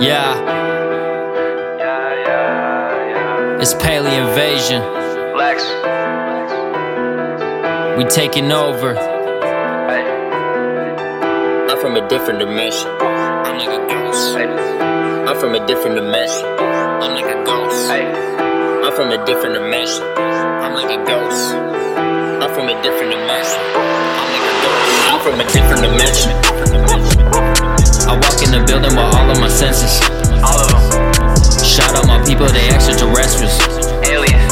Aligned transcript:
Yeah, 0.00 0.34
it's 3.60 3.74
Palien 3.74 4.34
Vasion. 4.34 4.82
Lex. 5.36 5.62
We 7.96 8.04
taking 8.04 8.50
over. 8.50 8.94
Hey. 8.94 10.04
I'm 11.70 11.78
from 11.80 11.96
a 11.96 12.08
different 12.08 12.40
dimension. 12.40 12.88
I'm 13.00 13.56
like 13.56 13.68
a 13.68 13.86
ghost. 13.88 14.36
Hey. 14.36 14.46
I'm 14.46 15.38
from 15.38 15.54
a 15.54 15.64
different 15.66 15.94
dimension. 15.96 16.44
I'm 16.44 17.14
like 17.14 17.26
a 17.26 17.44
ghost. 17.44 17.88
Hey. 17.88 18.04
I'm 18.04 18.92
from 18.94 19.12
a 19.12 19.24
different 19.24 19.54
dimension. 19.54 20.02
I'm 20.18 20.74
like 20.74 20.90
a 20.90 21.04
ghost. 21.06 21.54
I'm 21.54 22.52
from 22.52 22.68
a 22.68 22.82
different 22.82 23.12
dimension. 23.12 23.60
I'm 23.74 24.28
like 24.28 24.42
a 24.42 24.54
ghost. 24.64 25.06
I'm 25.08 25.20
from 25.22 25.40
a 25.40 25.44
different 25.52 25.82
dimension. 25.82 26.43
I 28.04 28.12
walk 28.20 28.36
in 28.44 28.52
the 28.52 28.60
building 28.68 28.92
with 28.92 29.10
all 29.16 29.30
of 29.32 29.40
my 29.40 29.48
senses. 29.48 29.96
All 30.44 30.60
of 30.60 30.68
them. 30.68 30.84
Shout 31.64 31.96
out 31.96 32.04
my 32.04 32.20
people, 32.28 32.44
they 32.52 32.68
extraterrestrials. 32.68 33.56
Alien. 34.04 34.44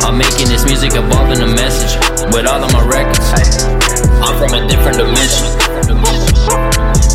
I'm 0.00 0.16
making 0.16 0.48
this 0.48 0.64
music, 0.64 0.96
evolving 0.96 1.44
the 1.44 1.52
message 1.52 1.92
with 2.32 2.48
all 2.48 2.64
of 2.64 2.72
my 2.72 2.80
records. 2.88 3.28
I'm 4.24 4.34
from 4.40 4.56
a 4.56 4.64
different 4.64 4.96
dimension. 4.96 5.44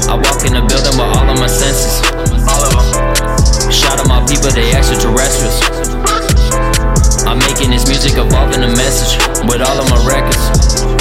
I 0.06 0.14
walk 0.14 0.46
in 0.46 0.54
the 0.54 0.62
building 0.62 0.94
with 0.94 1.10
all 1.10 1.26
of 1.26 1.38
my 1.42 1.50
senses. 1.50 2.06
All 2.46 2.62
of 2.62 2.74
them. 2.78 3.74
Shout 3.74 3.98
out 3.98 4.06
my 4.06 4.22
people, 4.30 4.54
they 4.54 4.78
extraterrestrials. 4.78 5.58
I'm 7.26 7.42
making 7.50 7.74
this 7.74 7.90
music, 7.90 8.14
evolving 8.14 8.62
the 8.62 8.70
message 8.78 9.18
with 9.50 9.66
all 9.66 9.78
of 9.82 9.90
my 9.90 9.98
records. 10.06 10.93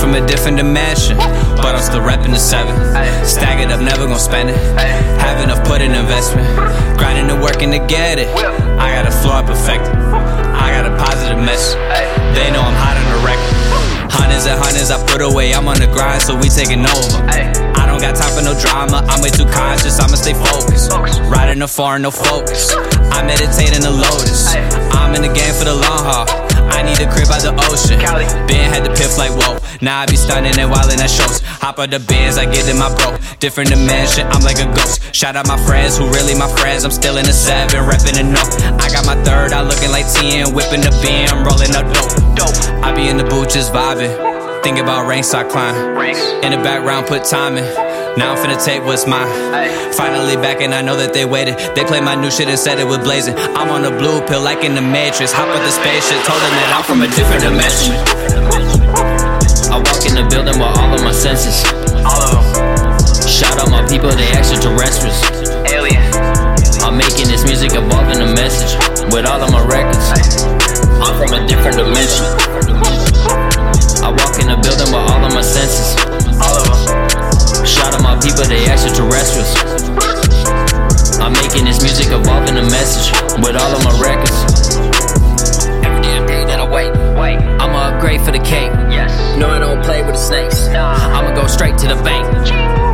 From 0.00 0.14
a 0.14 0.26
different 0.26 0.56
dimension, 0.56 1.18
but 1.60 1.76
I'm 1.76 1.82
still 1.82 2.00
repping 2.00 2.32
the 2.32 2.38
seven. 2.40 2.74
It 3.60 3.68
up, 3.68 3.84
never 3.84 4.08
gonna 4.08 4.18
spend 4.18 4.48
it. 4.48 4.56
Have 5.20 5.44
enough, 5.44 5.62
put 5.68 5.82
in 5.82 5.92
investment. 5.92 6.48
Grinding 6.96 7.28
and 7.28 7.42
working 7.42 7.70
to 7.72 7.78
get 7.78 8.18
it. 8.18 8.28
I 8.80 8.88
got 8.96 9.04
a 9.04 9.12
floor 9.12 9.44
perfected. 9.44 9.92
I 9.92 10.72
got 10.72 10.88
a 10.88 10.96
positive 10.96 11.36
message. 11.44 11.76
They 12.32 12.48
know 12.48 12.64
I'm 12.64 12.72
hot 12.80 12.96
on 12.96 13.04
the 13.12 13.20
record. 13.20 13.52
Hundreds 14.08 14.46
and 14.46 14.56
hundreds 14.56 14.90
I 14.90 14.96
put 15.04 15.20
away. 15.20 15.52
I'm 15.52 15.68
on 15.68 15.76
the 15.76 15.92
grind, 15.92 16.22
so 16.22 16.32
we 16.34 16.48
taking 16.48 16.80
over. 16.80 17.20
I 17.76 17.84
don't 17.84 18.00
got 18.00 18.16
time 18.16 18.32
for 18.32 18.40
no 18.40 18.56
drama. 18.56 19.04
I'm 19.04 19.20
way 19.20 19.28
too 19.28 19.44
conscious. 19.52 20.00
I'ma 20.00 20.16
stay 20.16 20.32
focused. 20.32 20.88
Riding 21.28 21.60
the 21.60 21.68
foreign, 21.68 22.00
no 22.00 22.10
focus. 22.10 22.72
I 23.12 23.20
meditate 23.28 23.76
in 23.76 23.84
the 23.84 23.92
lotus. 23.92 24.56
I'm 24.96 25.12
in 25.12 25.20
the 25.20 25.32
game 25.36 25.52
for 25.52 25.68
the 25.68 25.76
long 25.76 26.00
haul. 26.08 26.24
I 26.72 26.80
need 26.80 26.96
a 27.04 27.08
crib 27.12 27.28
by 27.28 27.44
the 27.44 27.52
ocean. 27.68 28.00
Ben 28.48 28.72
had 28.72 28.88
the 28.88 28.92
piff 28.96 29.20
like 29.20 29.36
whoa. 29.36 29.59
Now 29.80 30.00
I 30.00 30.06
be 30.06 30.16
stunning 30.16 30.52
and 30.58 30.68
wildin' 30.70 31.00
at 31.00 31.08
shows. 31.08 31.40
Hop 31.64 31.78
out 31.78 31.90
the 31.90 32.00
bins, 32.00 32.36
I 32.36 32.44
get 32.44 32.68
in 32.68 32.76
my 32.76 32.92
bro. 32.92 33.16
Different 33.40 33.70
dimension, 33.70 34.28
I'm 34.28 34.44
like 34.44 34.60
a 34.60 34.68
ghost. 34.76 35.00
Shout 35.14 35.36
out 35.36 35.48
my 35.48 35.56
friends 35.64 35.96
who 35.96 36.04
really 36.12 36.36
my 36.36 36.48
friends. 36.60 36.84
I'm 36.84 36.90
still 36.90 37.16
in 37.16 37.24
the 37.24 37.32
seven, 37.32 37.80
reppin' 37.88 38.20
the 38.20 38.24
no. 38.28 38.44
I 38.76 38.92
got 38.92 39.08
my 39.08 39.16
third, 39.24 39.52
I 39.52 39.64
looking 39.64 39.88
like 39.88 40.04
10, 40.12 40.52
whipping 40.52 40.84
the 40.84 40.92
beam, 41.00 41.32
rolling 41.40 41.72
up 41.72 41.88
dope. 41.96 42.12
Dope. 42.36 42.56
I 42.84 42.92
be 42.92 43.08
in 43.08 43.16
the 43.16 43.24
booth 43.24 43.56
just 43.56 43.72
vibing. 43.72 44.12
Think 44.62 44.78
about 44.78 45.08
ranks 45.08 45.32
I 45.32 45.48
climb. 45.48 45.96
Ranks. 45.96 46.20
In 46.44 46.52
the 46.52 46.60
background, 46.60 47.06
put 47.06 47.24
time 47.24 47.56
in. 47.56 47.64
Now 48.20 48.34
I'm 48.34 48.38
finna 48.38 48.62
take 48.62 48.84
what's 48.84 49.06
mine. 49.06 49.28
Finally 49.96 50.36
back 50.36 50.60
and 50.60 50.74
I 50.74 50.82
know 50.82 50.96
that 50.96 51.14
they 51.14 51.24
waited. 51.24 51.56
They 51.74 51.84
played 51.84 52.04
my 52.04 52.14
new 52.14 52.30
shit 52.30 52.48
and 52.48 52.58
said 52.58 52.78
it 52.78 52.84
was 52.84 52.98
blazing. 52.98 53.34
I'm 53.56 53.70
on 53.70 53.84
a 53.88 53.96
blue 53.96 54.20
pill 54.26 54.42
like 54.42 54.62
in 54.62 54.74
the 54.74 54.82
Matrix. 54.82 55.32
Hop 55.32 55.48
with 55.48 55.64
the 55.64 55.72
spaceship, 55.72 56.20
told 56.28 56.40
them 56.44 56.52
that 56.52 56.76
I'm 56.76 56.84
from 56.84 57.00
a 57.00 57.08
different 57.16 57.40
dimension. 57.40 58.19
I 60.00 60.02
walk 60.02 60.16
in 60.16 60.24
the 60.24 60.28
building 60.32 60.56
with 60.56 60.78
all 60.80 60.94
of 60.96 61.02
my 61.04 61.12
senses. 61.12 61.60
All 62.08 62.32
of 62.32 62.40
them. 62.56 63.28
Shout 63.28 63.52
out 63.60 63.68
my 63.68 63.84
people, 63.84 64.08
they 64.08 64.32
extraterrestrials. 64.32 65.20
Alien. 65.68 66.00
I'm 66.80 66.96
making 66.96 67.28
this 67.28 67.44
music, 67.44 67.76
evolving 67.76 68.16
the 68.16 68.32
message 68.32 68.72
with 69.12 69.28
all 69.28 69.44
of 69.44 69.52
my 69.52 69.60
records. 69.60 70.00
I'm 71.04 71.12
from 71.20 71.36
a 71.36 71.44
different 71.44 71.76
dimension. 71.76 72.24
I 74.00 74.08
walk 74.08 74.40
in 74.40 74.48
the 74.48 74.56
building 74.64 74.88
with 74.88 75.04
all 75.04 75.20
of 75.20 75.36
my 75.36 75.44
senses. 75.44 75.92
All 76.40 76.56
of 76.56 76.64
them. 76.64 77.68
Shout 77.68 77.92
out 77.92 78.00
my 78.00 78.16
people, 78.24 78.48
they 78.48 78.69
No, 89.40 89.48
I 89.48 89.58
don't 89.58 89.82
play 89.82 90.04
with 90.04 90.12
the 90.12 90.20
snakes. 90.20 90.68
I'ma 90.68 91.32
go 91.34 91.46
straight 91.46 91.78
to 91.78 91.88
the 91.88 91.96
bank. 92.04 92.28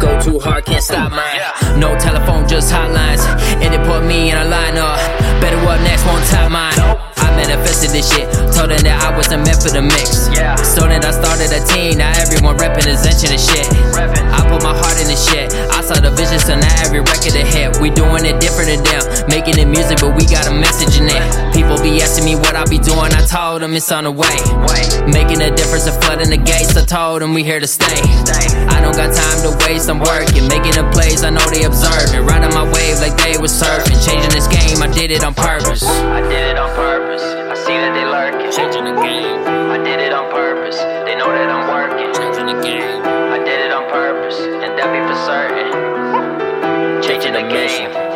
Go 0.00 0.14
too 0.22 0.38
hard, 0.38 0.64
can't 0.64 0.78
stop 0.82 1.10
mine. 1.10 1.42
No 1.74 1.98
telephone, 1.98 2.46
just 2.46 2.72
hotlines. 2.72 3.26
And 3.58 3.74
it 3.74 3.82
put 3.82 4.06
me 4.06 4.30
in 4.30 4.36
a 4.38 4.46
lineup. 4.46 4.94
Better 5.42 5.58
what 5.66 5.82
next, 5.82 6.06
won't 6.06 6.22
top 6.30 6.52
mine. 6.52 6.78
I 7.18 7.34
manifested 7.34 7.90
this 7.90 8.06
shit. 8.14 8.30
Told 8.54 8.70
them 8.70 8.78
that 8.86 9.02
I 9.02 9.10
wasn't 9.16 9.42
meant 9.42 9.58
for 9.58 9.74
the 9.74 9.82
mix. 9.82 10.30
Yeah. 10.30 10.54
So 10.62 10.86
then 10.86 11.02
I 11.02 11.10
started 11.10 11.50
a 11.50 11.58
team. 11.66 11.98
Now 11.98 12.14
everyone 12.14 12.54
repping 12.62 12.86
is 12.86 13.02
etching 13.02 13.34
the 13.34 13.40
shit. 13.42 13.66
I 14.30 14.46
put 14.46 14.62
my 14.62 14.70
heart 14.70 15.02
in 15.02 15.10
the 15.10 15.18
shit. 15.18 15.50
I 15.74 15.82
saw 15.82 15.98
the 15.98 16.14
vision, 16.14 16.38
so 16.38 16.54
now 16.54 16.70
every 16.86 17.02
record 17.02 17.34
a 17.34 17.42
hit. 17.42 17.82
We 17.82 17.90
doing 17.90 18.22
it 18.22 18.38
different 18.38 18.70
than 18.70 18.86
them. 18.86 19.02
Making 19.26 19.58
it 19.58 19.66
music, 19.66 19.98
but 19.98 20.14
we 20.14 20.22
got 20.30 20.46
a 20.46 20.54
message 20.54 21.02
in 21.02 21.10
it. 21.10 21.55
People 22.06 22.14
be 22.14 22.22
asking 22.22 22.24
me 22.24 22.34
what 22.36 22.54
I 22.54 22.64
be 22.66 22.78
doing. 22.78 23.10
I 23.12 23.26
told 23.26 23.62
them 23.62 23.74
it's 23.74 23.90
on 23.90 24.04
the 24.04 24.10
way. 24.10 24.38
Wait. 24.70 25.12
Making 25.12 25.42
a 25.42 25.50
difference 25.54 25.86
and 25.86 25.96
flooding 26.02 26.30
the 26.30 26.36
gates. 26.36 26.76
I 26.76 26.84
told 26.84 27.22
them 27.22 27.34
we 27.34 27.42
here 27.42 27.60
to 27.60 27.66
stay. 27.66 27.98
Stay. 28.24 28.46
I 28.68 28.80
don't 28.80 28.94
got 28.94 29.14
time 29.14 29.38
to 29.42 29.50
waste, 29.66 29.90
I'm 29.90 29.98
working. 29.98 30.46
Making 30.48 30.78
the 30.78 30.86
plays, 30.92 31.24
I 31.24 31.30
know 31.30 31.44
they 31.50 31.64
observing. 31.64 32.26
Riding 32.26 32.54
my 32.54 32.64
wave 32.70 32.98
like 33.00 33.16
they 33.18 33.38
was 33.38 33.52
surfing. 33.52 33.98
Changing 34.06 34.30
this 34.30 34.46
game, 34.46 34.82
I 34.82 34.88
did 34.92 35.10
it 35.10 35.24
on 35.24 35.34
purpose. 35.34 35.82
I 35.82 36.20
did 36.22 36.54
it 36.54 36.58
on 36.58 36.70
purpose. 36.76 37.22
I 37.22 37.54
see 37.54 37.74
that 37.74 37.92
they 37.94 38.06
lurking. 38.06 38.52
Changing 38.54 38.84
the 38.84 38.96
game, 39.02 39.42
I 39.70 39.78
did 39.82 39.98
it 40.00 40.12
on 40.12 40.30
purpose. 40.30 40.78
They 40.78 41.16
know 41.16 41.30
that 41.30 41.50
I'm 41.50 41.66
working. 41.66 42.14
changing 42.14 42.46
the 42.46 42.58
game, 42.62 43.02
I 43.02 43.38
did 43.38 43.66
it 43.66 43.72
on 43.72 43.90
purpose, 43.90 44.38
and 44.38 44.78
that 44.78 44.88
be 44.94 45.00
for 45.10 45.18
certain. 45.26 45.74
changing 47.02 47.34
the 47.34 47.46
game. 47.50 48.06